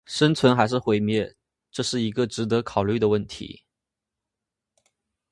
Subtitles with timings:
[0.07, 1.35] 生存还是毁灭，
[1.71, 3.63] 这是一个值得考虑的问题